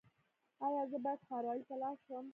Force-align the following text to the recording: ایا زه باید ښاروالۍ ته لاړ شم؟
ایا 0.65 0.83
زه 0.91 0.97
باید 1.05 1.25
ښاروالۍ 1.27 1.63
ته 1.69 1.75
لاړ 1.81 1.95
شم؟ 2.05 2.25